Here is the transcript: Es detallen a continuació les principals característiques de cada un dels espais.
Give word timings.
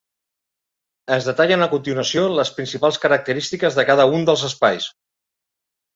Es 1.15 1.27
detallen 1.27 1.65
a 1.65 1.67
continuació 1.75 2.25
les 2.39 2.53
principals 2.61 2.99
característiques 3.07 3.81
de 3.81 3.89
cada 3.91 4.11
un 4.17 4.29
dels 4.31 4.47
espais. 4.53 4.93